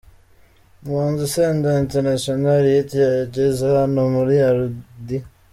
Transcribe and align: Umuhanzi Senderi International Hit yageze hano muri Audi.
Umuhanzi 0.81 1.25
Senderi 1.33 1.81
International 1.85 2.61
Hit 2.71 2.89
yageze 3.03 3.65
hano 3.77 4.01
muri 4.15 4.33
Audi. 4.49 5.17